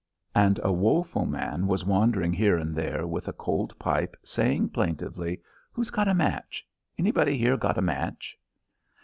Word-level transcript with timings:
And 0.33 0.59
a 0.63 0.71
woeful 0.71 1.27
man 1.27 1.67
was 1.67 1.85
wandering 1.85 2.33
here 2.33 2.57
and 2.57 2.73
there 2.73 3.05
with 3.05 3.27
a 3.27 3.33
cold 3.33 3.77
pipe, 3.77 4.17
saying 4.23 4.69
plaintively, 4.69 5.43
"Who's 5.73 5.91
got 5.91 6.07
a 6.07 6.15
match? 6.15 6.65
Anybody 6.97 7.37
here 7.37 7.55
got 7.55 7.77
a 7.77 7.83
match?" 7.83 8.35